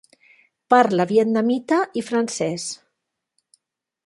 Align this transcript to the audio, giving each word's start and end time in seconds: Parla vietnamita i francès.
Parla 0.73 1.05
vietnamita 1.11 1.79
i 2.01 2.05
francès. 2.09 2.69